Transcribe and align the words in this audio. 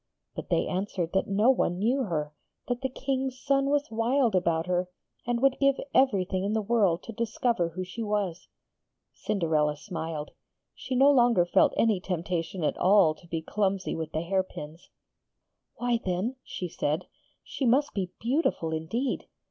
But 0.33 0.49
they 0.49 0.65
answered 0.65 1.11
that 1.13 1.27
no 1.27 1.51
one 1.51 1.77
knew 1.77 2.05
her; 2.05 2.33
that 2.67 2.81
the 2.81 2.89
King's 2.89 3.39
son 3.39 3.67
was 3.69 3.91
wild 3.91 4.33
about 4.33 4.65
her, 4.65 4.89
and 5.27 5.39
would 5.41 5.59
give 5.59 5.79
everything 5.93 6.43
in 6.43 6.53
the 6.53 6.61
world 6.63 7.03
to 7.03 7.11
discover 7.13 7.69
who 7.69 7.83
she 7.83 8.01
was. 8.01 8.47
Cinderella 9.13 9.77
smiled. 9.77 10.31
She 10.73 10.95
no 10.95 11.11
longer 11.11 11.45
felt 11.45 11.73
any 11.77 11.99
temptation 11.99 12.63
at 12.63 12.77
all 12.79 13.13
to 13.13 13.27
be 13.27 13.43
clumsy 13.43 13.93
with 13.93 14.11
the 14.11 14.23
hairpins. 14.23 14.89
'Why 15.75 15.99
then,' 16.03 16.35
she 16.43 16.67
said, 16.67 17.05
'she 17.43 17.67
must 17.67 17.93
be 17.93 18.09
beautiful 18.19 18.71
indeed. 18.71 19.27